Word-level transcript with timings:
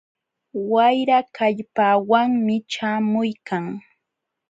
Wayra 0.71 1.19
kallpawanmi 1.35 2.55
ćhaamuykan. 2.71 3.65